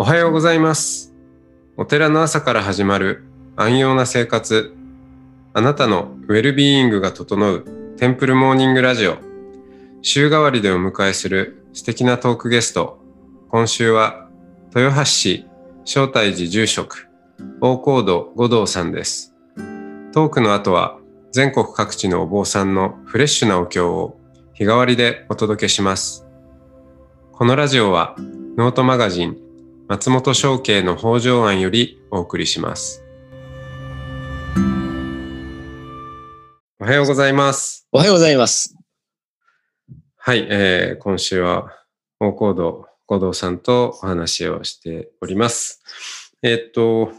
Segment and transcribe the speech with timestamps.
[0.00, 1.12] おはようございます。
[1.76, 3.24] お寺の朝から始まる
[3.56, 4.72] 安養な生活。
[5.54, 7.64] あなたのウェルビーイングが整う
[7.96, 9.16] テンプルモーニングラジオ。
[10.02, 13.00] 週替わりでお迎えする素敵なトークゲスト。
[13.48, 14.28] 今週は
[14.72, 15.46] 豊橋市
[15.84, 17.08] 正体寺住職
[17.60, 19.34] 大高度五道さんです。
[20.12, 20.96] トークの後は
[21.32, 24.16] 全国各地のお坊さんのフレッシュなお経を
[24.54, 26.24] 日替わりでお届けします。
[27.32, 28.14] このラジオは
[28.56, 29.47] ノートマガジン
[29.88, 33.02] 松本商家の北条案よりお送りします。
[36.80, 37.86] おはようございます。
[37.92, 38.76] おはようございます。
[40.16, 41.72] はい、えー今週は
[42.20, 45.82] 大高度五道さんとお話をしております。
[46.42, 47.12] えーっと、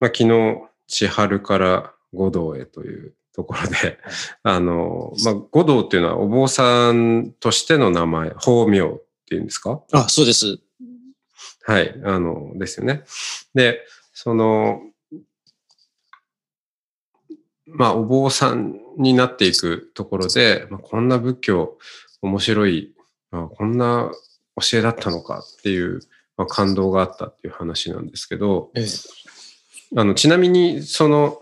[0.00, 3.98] まあ、昨日、千春から五道へというところで、
[4.42, 9.82] あの、まあ、五道っていうのはお坊さんとしての名前、法名っていうんですか？
[9.92, 10.58] あ、そうです。
[11.66, 13.04] はい、あの、ですよね。
[13.54, 13.80] で、
[14.12, 14.82] その、
[17.66, 21.78] まあ、お坊さんになっていくところで、まあ、こんな仏教
[22.20, 22.94] 面白い、
[23.30, 24.10] まあ、こんな
[24.60, 26.00] 教えだったのかっていう、
[26.36, 28.86] まあ、感動があったっていう話なんですけど、ええ
[29.96, 31.40] あの、ちなみに、その、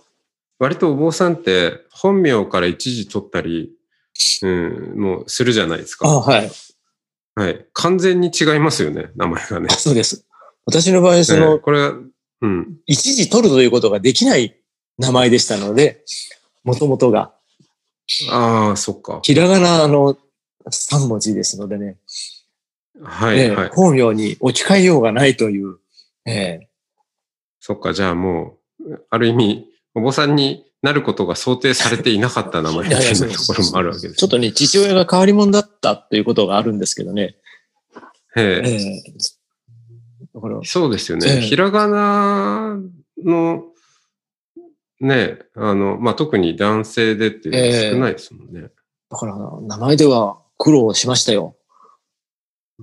[0.58, 3.72] 割とお坊さんって本名から一時取ったり、
[4.42, 6.06] うん、もうするじゃないですか。
[6.06, 6.50] あ、はい。
[7.34, 7.66] はい。
[7.72, 9.68] 完全に違いますよね、名前がね。
[9.70, 10.26] そうです。
[10.66, 11.94] 私の場合、そねの、これは、
[12.42, 12.76] うん。
[12.86, 14.56] 一時取るということができない
[14.98, 16.04] 名前でしたので、
[16.64, 17.34] もともとが、
[18.30, 19.20] ああ、そっか。
[19.22, 20.16] ひらがなの
[20.70, 21.96] 3文字ですのでね、
[23.02, 23.68] はい、ええはい。
[23.72, 25.78] 本名に置き換えようがないという、
[26.26, 26.68] ええ
[27.60, 34.14] そっか、じゃあもう、ある意味、お坊さんになることが想定されていなかった名前 みたいなところもあるわけです。
[34.14, 37.36] ちょっとね、父親が変わり者だったということがあるんですけどね。
[38.34, 39.12] へえええ
[40.34, 41.26] だから、そうですよね。
[41.28, 42.78] ええひらがな
[43.24, 43.64] の、
[45.00, 48.70] ね、あの、まあ、特に男性でっていうのは少ないですもんね。
[49.10, 51.56] だから名前では苦労しましたよ。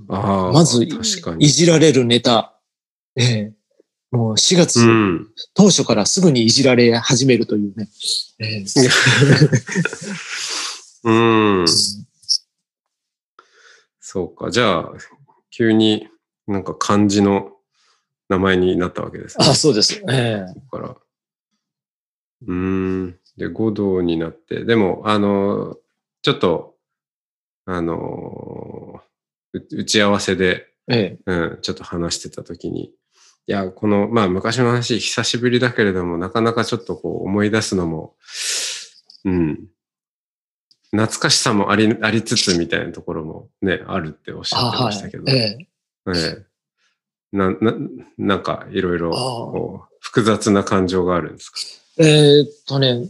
[0.09, 0.87] ああ、まず。
[1.39, 2.55] いじられるネタ。
[3.15, 3.53] ええ
[4.11, 5.27] もう4月、うん。
[5.53, 7.89] 当初からすぐにいじられ始めるというね。
[8.39, 8.65] ええ
[11.03, 11.11] う
[11.63, 11.65] ん。
[13.99, 14.49] そうか。
[14.49, 14.91] じゃあ、
[15.51, 16.07] 急に
[16.47, 17.51] なんか漢字の
[18.29, 19.45] 名前になったわけですね。
[19.47, 20.01] あ、そうです。
[20.09, 20.97] ええそこから。
[22.47, 23.19] うーん。
[23.37, 25.77] で、五道になって、でも、あの、
[26.21, 26.75] ちょっと、
[27.65, 29.01] あの、
[29.53, 32.91] う打ち合わせで、ええうん、ちょっと話してた時に、
[33.49, 38.13] いや、この、まあ、昔の話、久しぶりだけれども、なかなかちょっとこう、思い出すのも、
[39.25, 39.69] うん、
[40.91, 45.35] 懐かしさもあり、ありつつみたいなところもね、あるっておっしゃってましたけど、い。
[45.35, 45.67] ええ。
[46.09, 46.45] ええ。
[47.35, 47.73] な、な、
[48.19, 51.49] なんかいろいろ複雑な感情があるんです
[51.97, 52.03] か？
[52.03, 53.09] えーっとね、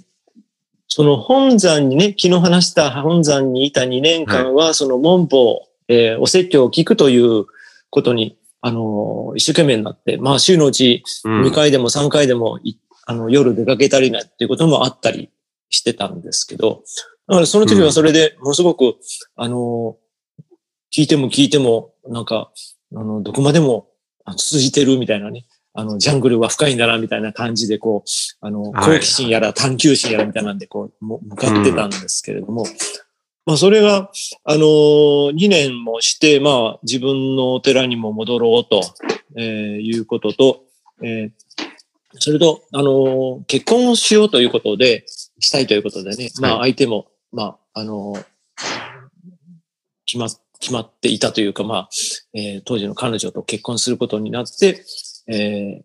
[0.88, 7.46] その本山にね、昨日話した本山にいた2年間は、その門法、えーお説教を聞くという
[7.90, 11.42] ことに、あのー一生懸命になって、まあ週のうちうん。
[11.44, 15.30] 2回でも3回でもい、あの夜出かけたりなっていうこともあったり
[15.70, 16.84] してたんですけど、
[17.28, 18.96] だからその時はそれでものすごく、
[19.36, 20.10] あのー
[20.92, 22.52] 聞いても聞いても、なんか、
[22.96, 23.90] あの、どこまでも
[24.38, 28.10] 通じてるみたいなね、あの、ジャングルは深いんだな、みたいな感じで、こう、
[28.46, 28.98] あの、はい。
[28.98, 32.66] 好奇心やら探求心やらみたいなんで、こう、も向かってたんですけれども、
[33.50, 34.12] まあ、それが、
[34.44, 38.80] あのー、2年もして、まあ、自分のお寺にも戻ろうと、
[39.36, 39.44] えー
[39.80, 40.66] いうことと、
[41.02, 41.32] えー
[42.20, 45.04] それと、あのー結婚をしようということで、
[45.40, 48.26] したいということでね、まあ、相手も、まあ、あのー
[50.06, 50.28] 決ま、
[50.60, 51.90] 決まっていたというか、まあ、
[52.36, 54.86] えー当時の彼女と結婚することになって、
[55.28, 55.84] えー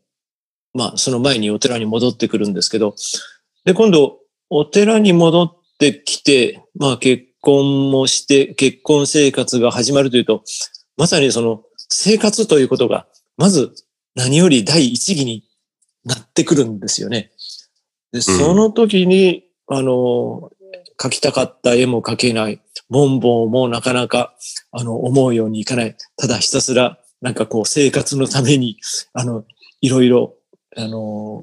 [0.74, 2.94] まあ、その前にお寺に戻ってくるんですけど、
[3.64, 4.18] で、今度、
[4.50, 10.42] お寺に戻ってきて、まあ、結婚もして、結婚生活が始まるというと、
[10.96, 13.06] まさにその、生活ということが、
[13.36, 13.74] まず
[14.14, 15.44] 何より第一義に
[16.04, 17.32] なってくるんですよね。
[18.12, 20.50] で、その時に、あの、
[20.98, 22.60] 描きたかった絵も描けない。
[22.88, 24.34] 門本もなかなか、
[24.70, 25.96] あの、思うようにいかない。
[26.16, 28.78] ただひたすら、なんかこう、生活のために、
[29.12, 29.44] あの、
[29.80, 30.34] いろいろ、
[30.76, 31.42] あの、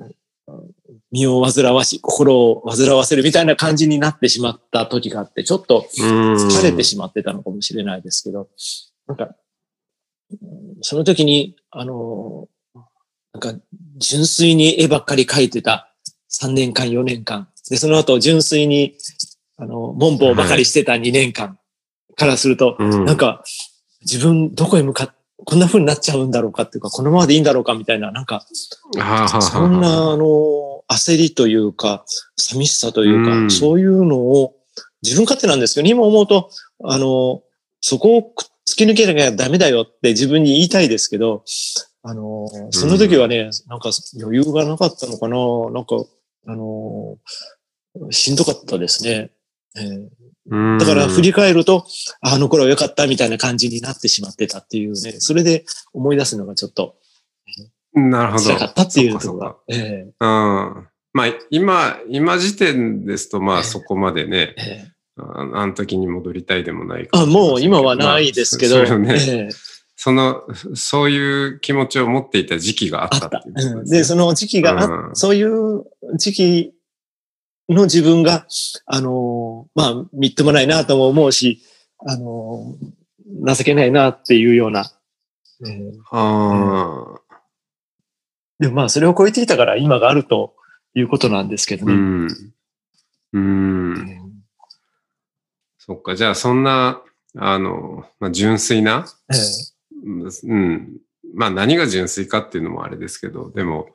[1.11, 8.49] 身を煩わし、心を煩わせるみたいな感じになってしまった時があって、ちょっと疲れてしまってたのかもしれないですけど、
[9.07, 9.35] なんか、うん
[10.83, 12.47] その時に、あの、
[13.33, 13.53] なんか、
[13.97, 15.93] 純粋に絵ばっかり描いてた
[16.31, 17.49] 3年間、4年間。
[17.69, 18.95] で、その後、純粋に、
[19.57, 21.59] あの、門坊ばかりしてた2年間
[22.15, 23.05] からすると、うん。
[23.05, 23.43] なんか、
[24.01, 25.15] 自分どこへ向かっ
[25.45, 28.45] こんな風になっちゃうんだろうかっていうか、このままでいいんだろうかみたいな、なんか、
[29.41, 32.05] そんな、あの、焦りというか、
[32.37, 33.51] 寂しさというか、うん。
[33.51, 34.55] そういうのを、
[35.03, 36.49] 自分勝手なんですけど、今思うと、
[36.83, 37.41] あの、
[37.81, 41.43] そこをくっ突き抜けなきゃダメだよって自分に言いたいですけど、
[42.03, 43.89] あの、その時はね、なんか
[44.19, 45.37] 余裕がなかったのかな
[45.71, 45.95] なんか、
[46.47, 47.17] あの、
[48.11, 49.31] しんどかったですね。
[49.75, 50.09] えー
[50.49, 50.77] うん。
[50.79, 51.85] だから振り返ると、
[52.21, 56.95] ああの頃は良かったみたいな感じになってしまってたっていうね、それで思い出すのがちょっと
[57.93, 58.43] なるほど。
[58.43, 59.55] 辛かったっていうところが。
[59.67, 60.13] ええ。
[60.19, 60.87] うん。
[61.13, 63.59] まあ、今、今時点ですと、まええ。
[63.59, 64.91] あ、そこまでね、ええ。
[65.17, 69.49] ああの時に戻りたいでもないあもう今はないですけど、まあそね、ええ。
[69.95, 70.41] その、
[70.73, 73.85] そういう気持ちを持っていた時期があったたっていうん。
[73.85, 75.15] でその時期があ、うん。
[75.15, 75.83] そういう
[76.17, 76.73] 時期
[77.69, 78.47] の自分が、
[78.85, 81.61] あの、まあ、みっともないなとも思うし、
[81.99, 82.75] あの、
[83.45, 84.91] 情けないなっていうような。
[85.67, 85.91] ええ。
[86.09, 87.20] ああ、
[88.61, 90.53] でもまあ、それを超えていたから今があると
[90.93, 91.93] いうことなんですけどね。
[91.93, 92.27] うん。
[93.33, 93.93] うん。
[93.93, 94.21] うん
[95.79, 96.15] そっか。
[96.15, 97.01] じゃあ、そんな、
[97.37, 100.97] あの、まあ、純粋な、ええうん。
[101.33, 103.87] まあ、何が純粋かっていうのもあれですけど、でも、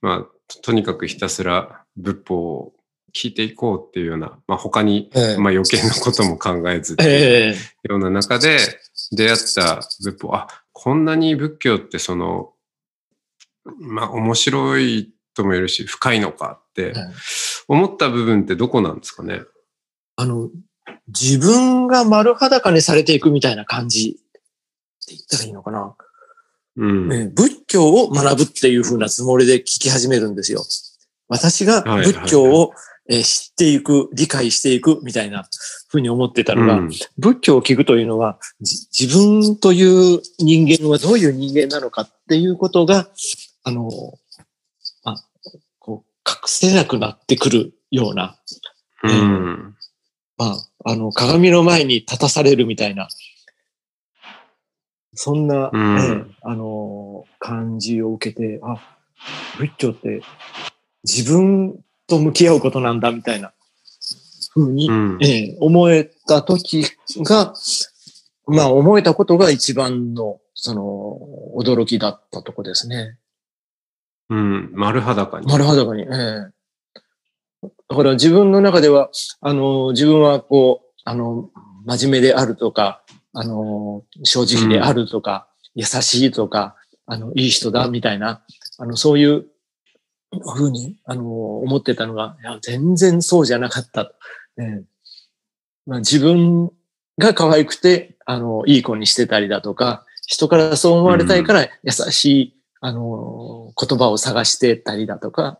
[0.00, 0.18] まあ、
[0.48, 2.72] ととにかくひたすら仏法を
[3.14, 8.58] 聞いていこうっていうような、まあ、他に、ええまあ、余計なことも考えずっていうええような中で
[9.12, 12.53] 出会った仏法、あ、こんなに仏教ってその、
[13.78, 16.94] まあ面白いとも言えるし、深いのかってえ
[17.68, 19.40] 思った部分ってどこなんですかね？
[20.16, 20.50] あの、
[21.08, 24.36] 自分が丸裸にされていくみたいな感じっ
[25.06, 25.96] て言ったらいいのかな？
[26.76, 27.12] うん。
[27.12, 30.62] ええ仏教を学ぶっていう風なつもりで聞き始めるんですよ。
[31.28, 32.72] 私がはい仏教を
[33.08, 35.46] えー知っていく、理解していくみたいな
[35.90, 43.10] 風に思ってたのが、うん仏教を聞くというのは、じ自分という人間はどういう人間なのかっていうことが、
[43.64, 43.90] あの、
[45.04, 45.24] まあ、
[45.78, 48.36] こう、隠せなくなってくるような、
[49.02, 49.76] うん。
[50.36, 53.08] まあ、あの、鏡の前に立たされるみたいな、
[55.14, 58.76] そんな、うんええあの、感じを受けて、あ、
[59.58, 60.22] 仏教って
[61.04, 63.52] 自分と向き合うことなんだみたいな
[64.52, 65.18] 風に、うん。
[65.22, 66.84] ええ思えた時
[67.18, 67.54] が、
[68.46, 73.18] まあ思えたことが一番の、その、驚きだったとこですね。
[74.30, 74.70] うん。
[74.72, 75.46] 丸裸に。
[75.46, 76.02] 丸裸に。
[76.02, 76.54] ええ
[77.88, 79.10] だから自分の中では、
[79.40, 81.50] あの、自分はこう、あの、
[81.86, 86.76] 真面目であるとか、あの、正直であるとか、優しいとか、
[87.06, 88.42] あの、いい人だみたいな、
[88.78, 89.46] あの、そういう
[90.54, 94.12] ふうに、あの、思ってたのが、いや、全然そうじゃなかった。
[94.58, 94.84] ええ
[95.86, 96.72] まあ、自分
[97.18, 105.58] が可愛くて、あの、いい子にしてたりだとか、人からそう思われたいから優しい、あの、言葉を探してたりだとか、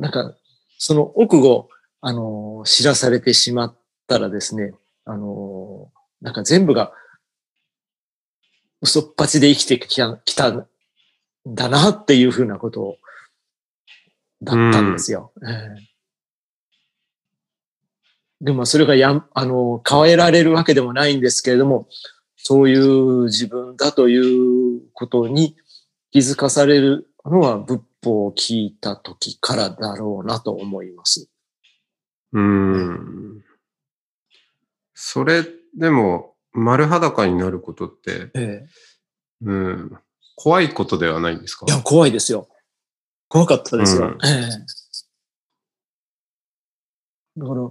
[0.00, 0.34] なんか、
[0.76, 1.68] その奥を、
[2.00, 3.76] あの、知らされてしまっ
[4.08, 4.74] たらですね、
[5.04, 6.92] あの、なんか全部が
[8.80, 10.66] 嘘っぱちで生きてきたきたん
[11.46, 12.96] だなっていうふうなことを、
[14.42, 15.30] だったんですよ。
[15.46, 15.88] ええ
[18.40, 21.88] でもそれがやん、あの、変えられるわけでもないんですけれども、
[22.36, 25.56] そういう自分だということに
[26.10, 31.28] 気づかされるのは仏法を聞いた時からだろうなと思います。
[32.32, 33.44] うん。
[34.94, 35.44] それ、
[35.76, 38.66] でも、丸裸になることって、ええ
[39.42, 39.98] うん。
[40.34, 41.66] 怖いことではないんですか？
[41.68, 42.48] いや、怖いですよ。
[43.28, 44.06] 怖かったですよ。
[44.06, 44.48] うんええ
[47.40, 47.70] だから、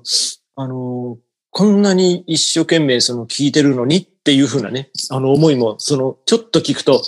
[0.56, 1.18] あの、
[1.58, 7.02] こんなに一生懸命その聞いてるのにっていうふうなね、あの思いも、その、ちょっと聞くと、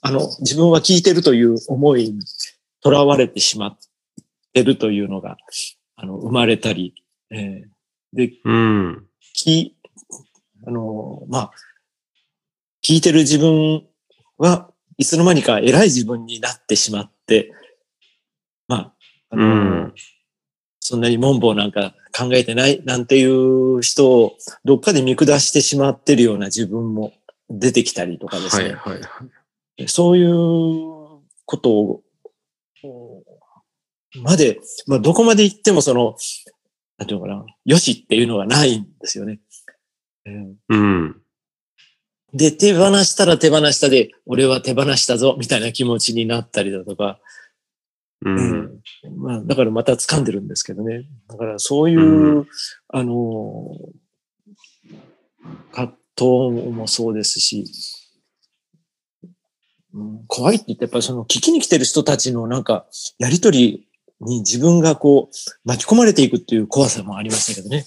[0.00, 2.18] あの、自分は聞いてるという思いに
[2.82, 3.78] とらわれてしまっ
[4.54, 5.36] てるというのが、
[5.96, 6.94] あの、生まれたり、
[7.30, 7.68] ええ
[8.14, 9.06] で、うん。
[9.34, 9.76] き、
[10.66, 11.50] あの、まあ、
[12.82, 13.86] 聞いてる自分
[14.38, 17.52] はいつの間にか偉い自分になってしまって、
[18.68, 18.94] まあ、
[19.28, 19.48] あの、う
[19.88, 19.94] ん
[20.84, 27.12] そんなに門坊なんか考えてないなんていう人をどっかで見下してしまってるような自分も
[27.48, 28.64] 出てきたりとかですね。
[28.64, 29.00] はいはいは
[29.76, 29.88] い。
[29.88, 32.02] そういうことを、
[34.24, 34.58] まで、
[34.88, 36.16] まあ、どこまで行ってもその、
[36.98, 39.38] なんていうのかな、よしっていうのがないんですよね。
[40.26, 41.16] うんうん。
[42.34, 47.20] で、手放したら手放したで、俺は手放したぞ、みたいな気持ちになったりだとか、
[48.24, 48.80] うん。
[49.16, 51.04] まあ、だからまた掴んでるんですけどね。
[51.28, 52.46] だからそういう、う
[52.88, 53.76] あの、
[55.72, 56.26] 葛藤
[56.70, 57.64] もそうですし、
[59.94, 62.86] うん怖いって言って、やっぱりその聞きに来てる人たちのなんか、
[63.18, 63.88] やりとり
[64.20, 67.84] に自分がこう、巻き込まれていくっていう怖さもありましたけどね。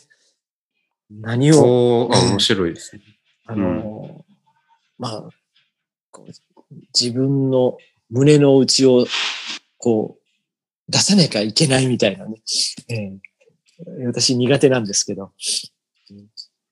[1.09, 3.01] 何を、あ、面白いですね。
[3.47, 4.23] あの、
[4.99, 5.29] まあ、
[6.99, 7.77] 自分の
[8.09, 9.05] 胸の内を、
[9.77, 10.24] こう、
[10.89, 12.37] 出さなきゃいけないみたいなね。
[12.89, 13.11] ええ
[14.07, 15.31] 私苦手なんですけど、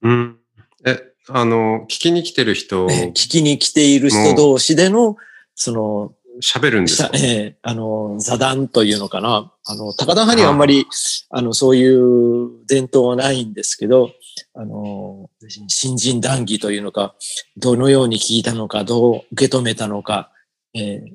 [0.02, 0.38] うん。
[0.86, 5.16] え、あの、聞きに来てる人、ええ聞きに来ている人同士での、
[5.54, 7.10] その、喋るんですか？
[7.14, 9.52] ええあの、座談というのかな。
[9.66, 10.86] あの、高田派にはあんまり、
[11.30, 14.10] あの、そういう伝統はないんですけど、
[14.54, 15.28] あの、
[15.68, 17.14] 新人談義というのか、
[17.56, 20.32] どのように聞いたのか、どう受け止めたのか、
[20.72, 21.14] ええ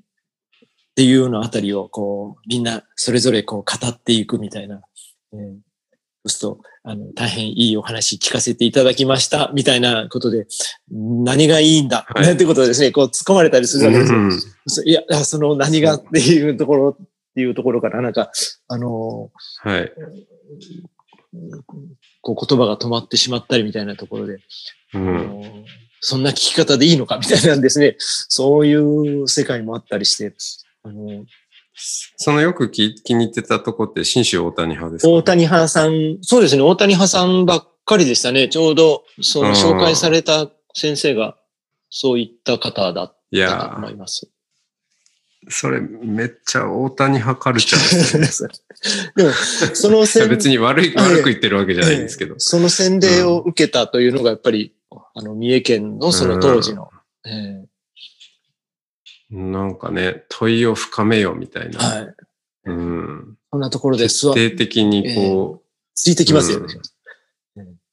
[0.99, 4.81] っていうようなあたりを、こう、みんなそれぞれこう語っていくみたいな。
[5.33, 5.57] ええ
[6.21, 10.45] そうすると、あの、大変いいお話聞かせていただきました、みたいなことで、
[10.91, 14.19] 何がいいんだ、はいなんてことでですね、こう突っ込まれたりするわけですよ。
[14.19, 14.31] うん
[14.67, 18.29] そいや、あその何がっていうところ、っていうところから、なんか、
[18.67, 19.31] あの、
[19.63, 19.93] はい。
[22.19, 24.39] こう言葉が止まってしまったりみたいなところで、う
[24.95, 25.05] あん。
[25.05, 25.43] の
[26.01, 27.95] そんな聞き方でいいのかみたいなんですね。
[27.99, 30.33] そういう世界もあったりして、
[30.83, 31.25] あの、
[32.17, 35.09] そのよく聞気に入ってたとこって、新州大谷派ですか？
[35.09, 38.49] 大谷派さん、そうですね、大谷派さんばっかりでしたね。
[38.49, 41.37] ちょうど、そのうん紹介された先生が、
[41.89, 44.29] そういった方だっいたとや思います。
[45.47, 48.49] ー、それめっちゃ大谷派カルチャーですね。
[49.15, 52.35] でも、そのいや先別に悪い、ええ悪く言ってるわけじゃないんですけど。
[52.37, 54.73] その洗礼を受けたというのが、やっぱり、
[55.15, 56.89] あの、三重県のその当時の、
[57.25, 57.58] え
[59.31, 61.79] なんかね、問いを深めよみたいな。
[61.79, 62.15] ーはい。
[62.65, 63.37] うん。
[63.51, 65.61] そんなところで徹座っ底的にこ
[65.93, 66.67] ついてきますよね。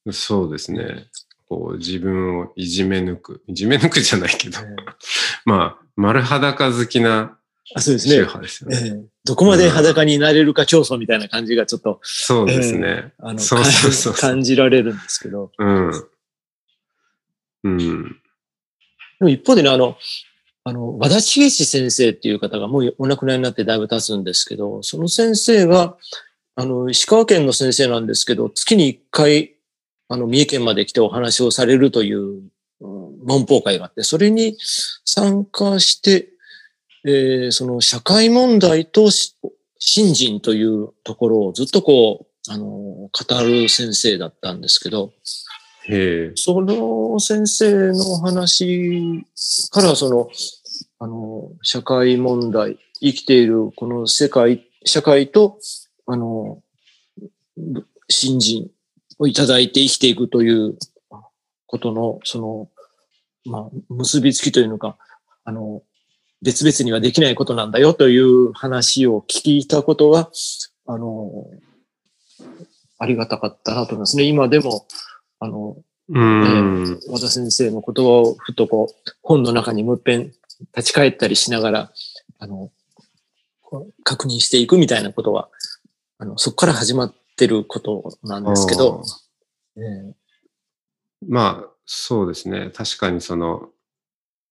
[0.05, 1.07] う、そうですね。
[1.49, 3.43] こう自分をいじめ抜く。
[3.47, 4.59] いじめ抜くじゃないけど。
[4.59, 4.77] えー
[5.45, 7.39] まあ、丸裸好きな
[7.75, 8.49] あそうです宗ね。
[8.49, 8.77] すよね。
[8.77, 13.13] えーどこまで裸になれるか競争みたいな感じがちょっと、そうですね。
[13.19, 15.51] あの、そうそうそう感 感じられるんですけど。
[15.59, 15.91] うん。
[17.65, 18.03] うん。
[18.05, 19.99] でも一方でね、あの、
[20.67, 25.97] あの、和田茂史先生っていう方がもうお亡くなりになってだいぶ経つんですけど、その先生が、
[26.57, 29.55] あの、石川県の先生なんですけど、月に一回、
[30.09, 32.43] あの、三重県まで来てお話をされるという、
[32.81, 34.57] うん文法会があって、それに
[35.05, 36.29] 参加して、
[37.05, 39.35] えーその社会問題とし
[39.79, 43.11] 信心というところをずっとこう、あの、語
[43.43, 45.13] る先生だったんですけど、
[45.89, 46.33] へえ。
[46.35, 49.25] その先生の話
[49.71, 50.29] から、その、
[50.99, 55.59] あの、社会問題、生きているこの世界、社会と、
[56.07, 56.63] あの、
[58.09, 58.71] 信心
[59.19, 60.79] をいただいて生きていくという
[61.67, 62.71] ことの、その、
[63.45, 64.97] まあ、結びつきというのか、
[65.45, 65.83] あの、
[66.43, 70.31] 別々にはできないことなんだよという話を聞いたことが、
[70.87, 71.31] あの、
[72.99, 74.25] ありがたかったなと思いますね。
[74.25, 74.87] 今でも、
[75.41, 75.77] あの、
[76.09, 77.01] うん。
[77.09, 80.33] 和田先生の言葉をふとこう、本の中にもう一遍
[80.77, 81.93] 立ち返ったりしながら、
[82.39, 82.71] あの、
[84.05, 85.49] 確認していくみたいなことは、
[86.19, 89.03] あの、そこから始まってることなんですけど、
[89.77, 90.15] ええ。
[91.29, 92.71] まあ、そうですね。
[92.75, 93.71] 確かにその、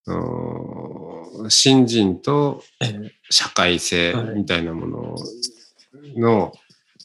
[0.07, 3.11] うん信心とええ。
[3.29, 4.35] 社会性はい。
[4.35, 5.15] みたいなもの
[6.15, 6.53] の、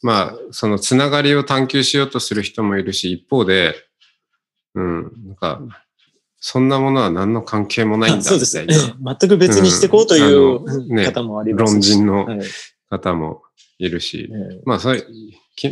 [0.02, 3.75] まあ、そのつながりを探求しようとする人もいるし、一方で、
[4.75, 5.61] うん、なんか、
[6.40, 8.66] そんなものは何の関係もないんだ そうですね
[9.04, 11.75] 全く別にしていこうという方もありますし。
[11.75, 12.40] 論人のはい
[12.90, 13.42] 方も
[13.78, 15.02] いるし、ええまあ、それ、
[15.56, 15.68] き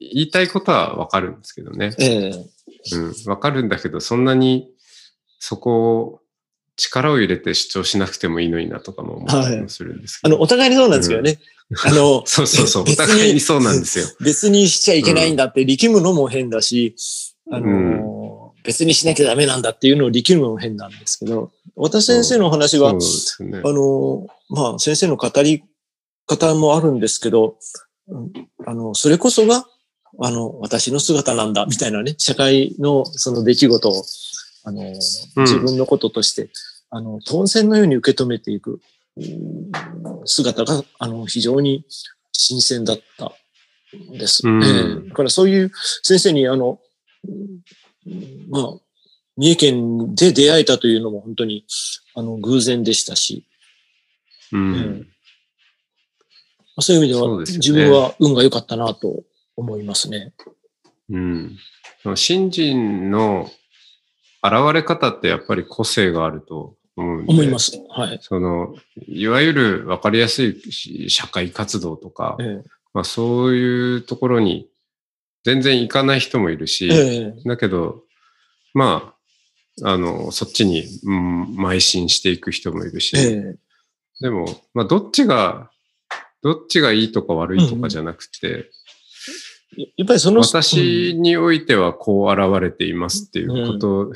[0.00, 1.94] 言いたいことはわかるんですけどね。
[1.98, 2.46] ええ
[2.92, 4.70] うん、わかるんだけど、そんなに
[5.38, 6.20] そこを
[6.76, 10.36] 力を入れて主張しなくてもいいのになとかも思ったりもするんですけど。
[10.36, 11.38] あの、お互いにそうなんですけどね。
[11.84, 12.82] あの、 そうそうそう。
[12.82, 14.06] お互いにそうなんですよ。
[14.20, 16.94] 別にしちゃいけないんだって力むのも変だし、
[17.50, 17.66] あの、
[18.64, 22.98] 別にしなきゃダメなんだっていうのを力むのも変なんですけど、私先生の話はね。
[23.62, 25.62] あの、まあ、先生の語り
[26.26, 27.56] 方もあるんですけど、
[28.08, 28.32] うん
[28.66, 29.66] あの、それこそが、
[30.20, 34.04] あの、私の姿なんだ、みたいなね、社会のその出来事を、
[34.64, 34.94] あの、うん
[35.42, 36.48] 自分のこととして、
[36.90, 38.80] あの、当然のように受け止めていく
[39.16, 39.70] うん
[40.24, 41.84] 姿が、あの、非常に
[42.32, 43.32] 新鮮だった
[43.96, 44.48] んです。
[44.48, 44.66] うんえ
[45.06, 46.78] えだからそういう先生に、あの、
[47.28, 47.60] うん
[48.48, 48.74] まあ、
[49.36, 51.64] 三重県で出会えたというのも本当に、
[52.14, 53.46] あの、偶然でしたし、
[54.52, 54.60] うん。
[54.60, 55.06] うん
[56.76, 59.22] まあそういう意味では、でね自分は運が良かったなと
[59.56, 60.32] 思いますね。
[61.10, 61.56] うん。
[62.02, 63.48] その信心の
[64.42, 67.32] 現れ方ってやっぱり個性があると思うんで。
[67.32, 67.80] 思います。
[67.90, 68.18] はい。
[68.20, 68.74] その、
[69.06, 74.68] いわゆる分かりやすいし社会活動とか、えまあそういうところに
[75.44, 78.02] 全然行かない人もいるし、えええだけど、
[78.72, 79.14] ま
[79.82, 83.56] あ、あの、そっちに、うん、邁進していく人もいるし、ええ
[84.20, 85.70] でも、まあどっちが、
[86.42, 88.70] どっちがいいとか悪いとかじゃなくて、
[89.96, 94.12] やっぱりその、私においてはこう現れていますっていうこと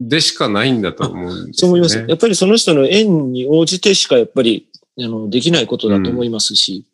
[0.00, 1.52] でしかないんだと思うんですよね。
[1.58, 2.04] そう思います。
[2.08, 6.86] やっぱりその人の縁に応じてしかやっぱり、あの、できないことだと思いますし。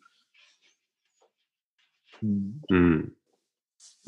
[2.23, 3.13] うんうん。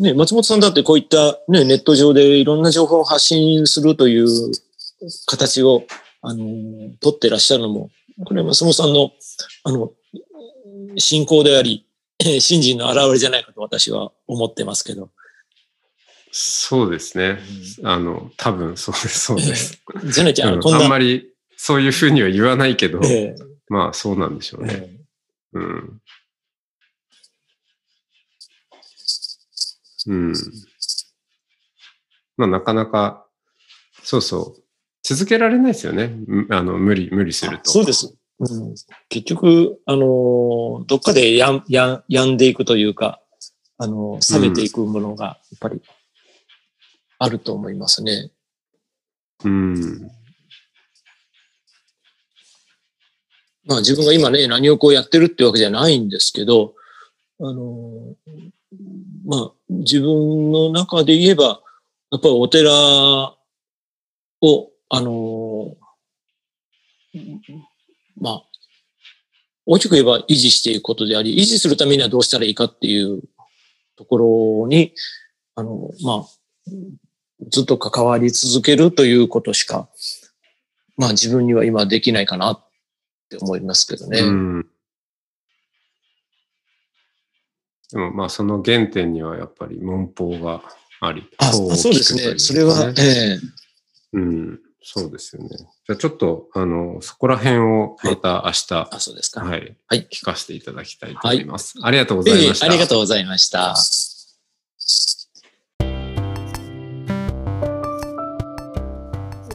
[0.02, 4.28] ね、松本さんだってこういったね、ネット上でいろんな情報を発信するという
[5.28, 5.84] 形を、
[6.24, 6.46] あの、
[7.00, 7.92] 取ってらっしゃるのも、
[8.26, 9.12] これは松本さんの、
[9.64, 9.92] あの、
[10.98, 11.86] 信仰であり、
[12.40, 15.12] 信心の表れじゃないかと私は思ってますけど。
[16.32, 17.40] そうですね。
[17.84, 19.84] あの、多分そうです、そうです。
[20.06, 20.80] じゃなきゃ、うんこんな。
[20.80, 23.36] あんまりそういうふうには言わないけど、ええ
[23.68, 24.74] まあそうなんでしょうね。
[24.74, 25.02] ええ
[25.54, 26.01] うん。
[30.08, 30.34] うん。
[32.38, 33.28] まあなかなか、
[34.04, 34.64] そうそう。
[35.04, 36.16] 続けられないですよね。
[36.28, 37.72] むあの、無理、無理すると。
[37.72, 38.16] そうです。
[38.40, 38.76] うん、
[39.10, 43.22] 結局、あのー、どっかでやん、やん、病んでいくというか、
[43.78, 45.82] あのー、冷めていくものが、やっぱり、
[47.20, 48.32] あると思いますね。
[49.44, 50.12] うん。
[53.66, 56.74] まあ自分が今ね、何をこうやってるってわけじゃないんですけど、
[57.40, 58.50] あのー、
[59.32, 61.62] まあ自分の中で言えば、
[62.12, 62.70] やっぱりお寺
[64.42, 65.74] を、あの、
[68.20, 68.44] まあ、
[69.66, 73.22] 大きく言えば維持していくことであり、維持するためにはどうしたらいいかっていう
[73.96, 74.94] ところに、
[75.56, 76.26] あの、まあ、
[77.50, 79.88] ずっと関わり続けるということしか、
[80.98, 82.70] まあ自分には今できないかなっ
[83.30, 84.20] て思いますけどね。
[84.20, 84.71] うん。
[87.92, 90.62] でもまあその原点にはやっぱり文法が
[91.02, 91.28] あり。
[91.38, 92.40] あ、そうですね。
[92.40, 93.40] それは、ええ
[94.14, 94.60] うん。
[94.84, 95.50] そうですよね。
[95.50, 99.42] じゃあちょっと、あの、そこら辺をまた明日、あ、そうですか。
[99.42, 99.76] はい。
[99.88, 101.76] はい聞かせていただきたいと思います。
[101.82, 102.66] ありがとうございました。
[102.66, 103.76] ええありがとうございました。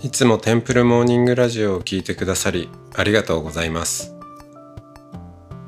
[0.02, 4.15] いつもテンプルモーニングラジオを聞いてくださりありがとうございます。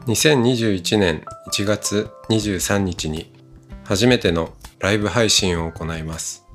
[0.09, 3.31] 2021年1月23日に
[3.85, 6.47] 初めてのライブ配信を行います。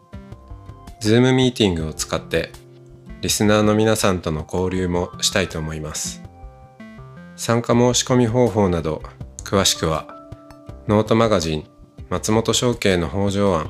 [1.01, 2.49] Zoom ミーティングを使って
[3.21, 6.23] リスナーの皆さんとの交流もしたいと思います。
[7.35, 9.03] 参加申し込み方法など
[9.43, 10.07] 詳しくは
[10.87, 11.67] ノートマガジン
[12.09, 13.69] 松本商家の北条案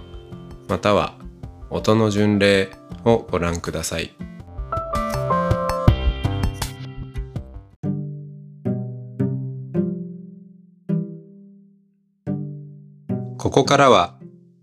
[0.70, 1.18] または
[1.70, 2.70] 音の巡礼
[3.04, 4.14] をご覧ください。
[13.54, 14.18] ここからは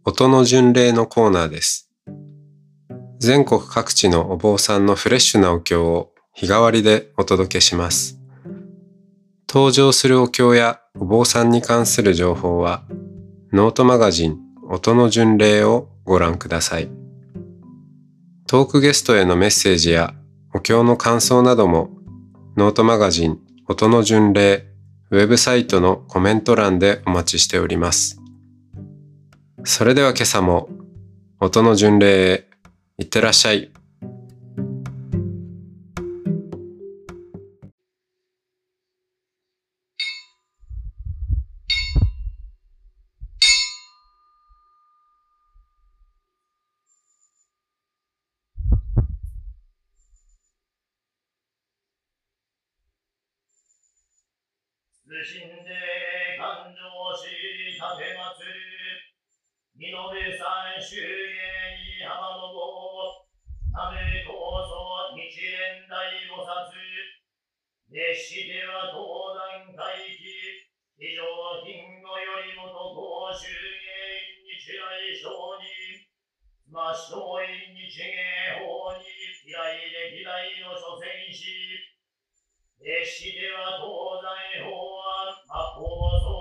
[0.05, 1.93] 音の巡礼のコーナーです。
[3.21, 8.19] 全国各地のお坊さんのフレッシュなお経を日替わりでお届けします。
[9.49, 12.83] 登場するお経やお坊さんに関する情報は
[13.53, 16.91] ノートマガジン音の巡礼をご覧ください。
[18.49, 20.15] トークゲストへのメッセージや
[20.53, 21.91] お経の感想なども
[22.57, 24.67] ノートマガジン音の巡礼
[25.13, 28.20] ウェブサイトのコメント欄でお待ちしております。
[29.65, 30.69] それでは今朝も
[31.39, 32.49] 音の巡礼へ
[32.99, 33.71] いってらっしゃい。
[55.11, 55.49] 通信で
[56.39, 56.81] 感情
[57.17, 57.27] し
[57.75, 59.10] 立てまつる
[59.81, 63.25] 身の上三周芸に幅の棒
[63.73, 66.69] ためこそ日蓮大菩薩。
[67.89, 69.01] 熱しては東
[69.41, 70.69] 山回帰
[71.01, 71.25] 非常
[71.65, 75.33] 品語よりもと公衆芸日来小
[75.65, 76.05] に
[76.69, 79.09] ま松陰日芸法に
[79.49, 81.49] 嫌い歴代の諸戦士。
[82.85, 84.77] 歴史では東西法
[85.25, 86.40] 案、魔法総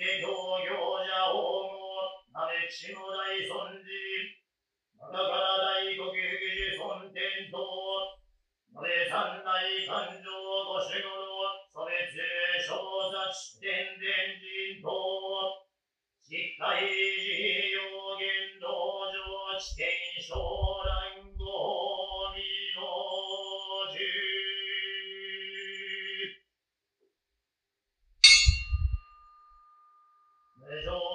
[0.00, 3.92] 法華経行者法号、なめちも大尊寺、
[4.96, 7.60] まだから大国福寿尊天等、
[8.72, 12.16] なめ三大勘定ご守護の、それ通
[12.64, 12.80] 小
[13.12, 14.88] 雑天伝人等、
[16.24, 19.84] しっかり自要言道場地点
[20.24, 21.20] 将来
[30.70, 31.09] There's all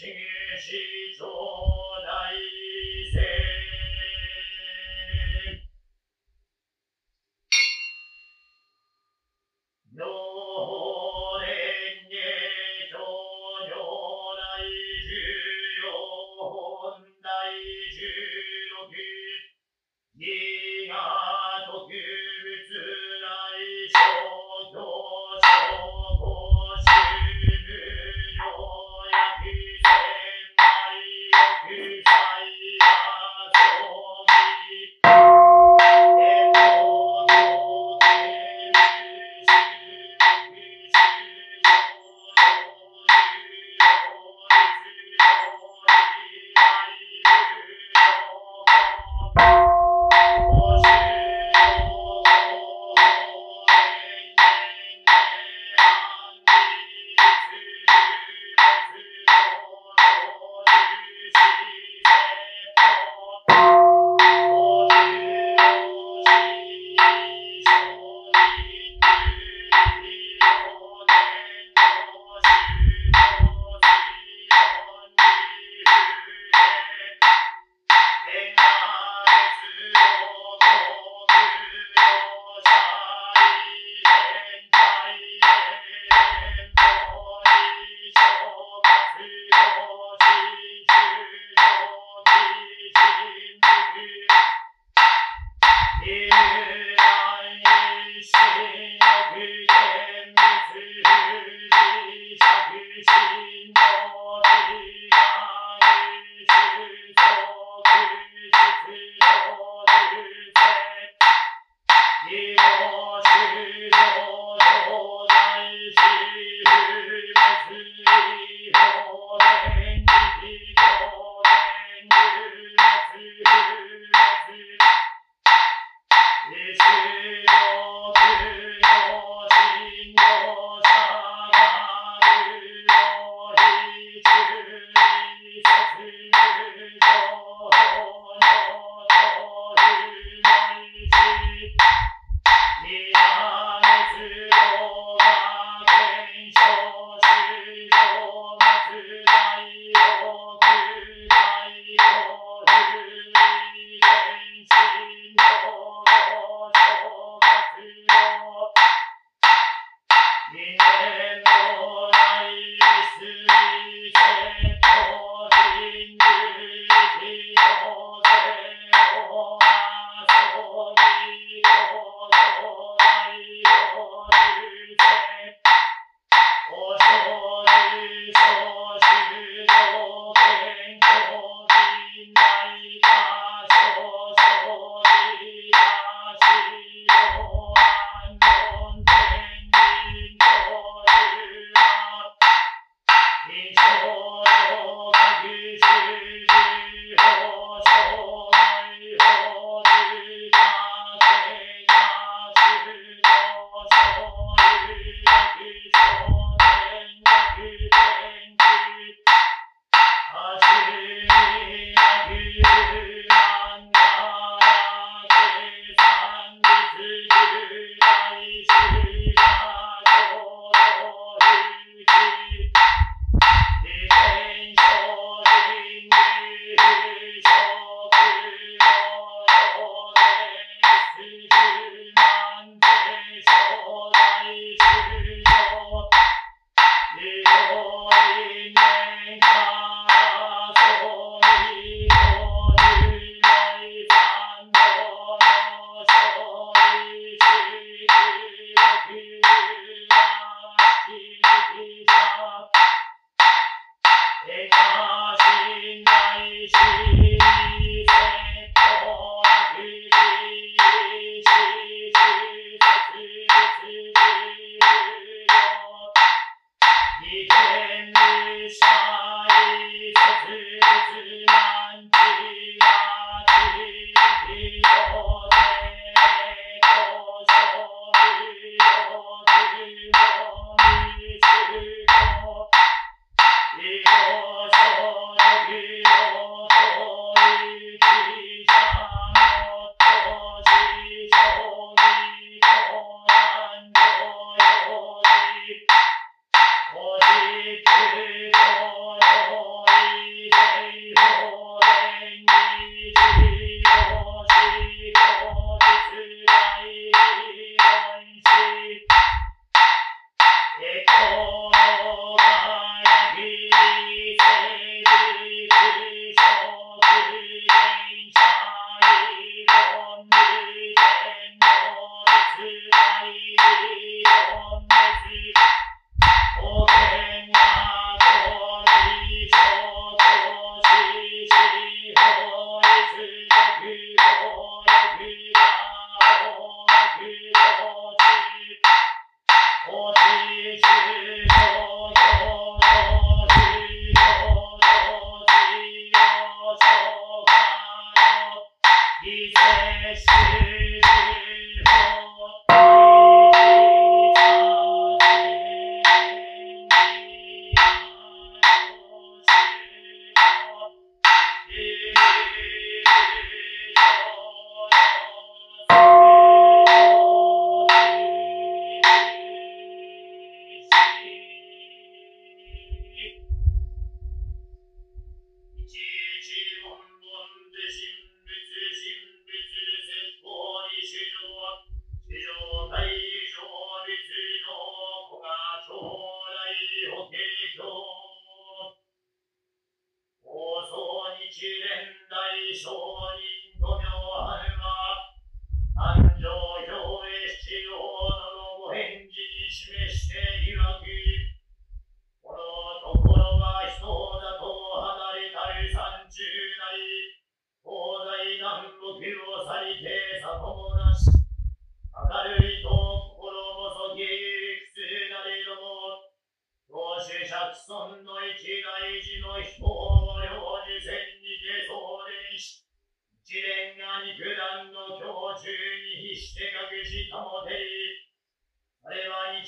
[0.00, 0.08] し
[1.18, 1.69] ぞ。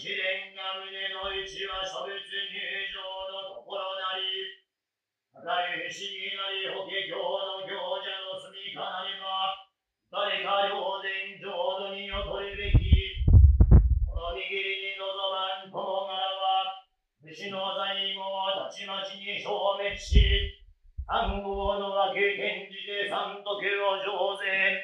[0.03, 2.59] 試練が胸の位置は諸別入
[2.91, 4.59] 場のところなり、
[5.31, 9.63] 語り不思議なり法華経の行者の住みかなりは、
[10.11, 12.83] 誰か両然浄土にを取るべき、
[14.03, 16.83] この右に望まんこの柄は、
[17.23, 20.19] 虫の財後はたちまちに消滅し、
[21.07, 24.83] 暗号の分け転じて三徳を上善。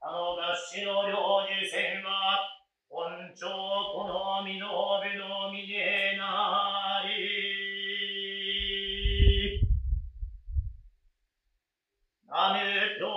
[0.00, 2.23] あの合詞の領事船は
[3.36, 4.68] 長この身の
[5.02, 7.74] 上のみねなり。
[12.28, 13.13] なめと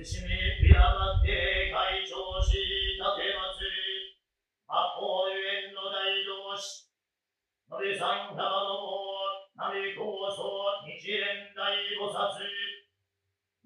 [0.00, 0.32] しみ
[0.64, 2.56] 平らで会長し
[2.96, 4.16] 立てまつり、
[4.64, 6.88] 八方ゆえんの大同士、
[7.68, 10.40] のびさん様の王、な構想
[10.88, 12.40] 日蓮大菩薩、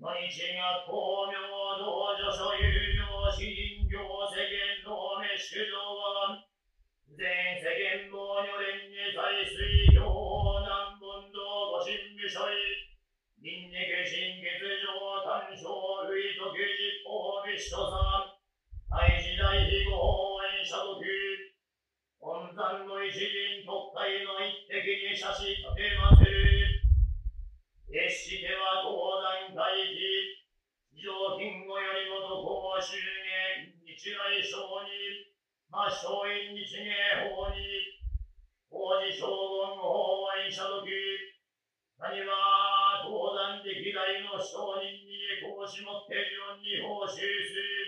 [0.03, 1.39] の日が光明
[1.79, 6.43] 道女所有業信行世間の滅主上は、
[7.15, 7.23] 全
[7.55, 12.43] 世間も女連に在水行南本のご神秘所、
[13.47, 15.71] 輪廻心欠上短小
[16.11, 18.35] 類と休日法密とさ
[18.91, 21.55] 大時代非ご法演者時
[22.19, 26.83] 本山の一人特待の一滴に写し立てまする。
[27.87, 29.95] 決しては東南大避
[30.91, 34.59] 非常勤後よりもと公衆芸日来省
[34.91, 35.31] に
[35.71, 37.63] 抹消院日芸法に
[38.75, 40.91] 法事将軍法演者時
[42.03, 47.86] 何は東壇歴代の商人に栄光しもっているように奉仕する。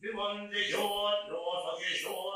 [0.00, 2.35] でもで、しょ